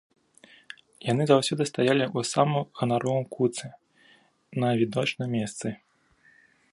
Яны 1.11 1.23
заўсёды 1.31 1.63
стаялі 1.71 2.03
ў 2.05 2.19
самым 2.33 2.65
ганаровым 2.79 3.25
куце 3.35 3.69
на 4.65 4.69
відочным 4.81 5.29
месцы. 5.39 5.67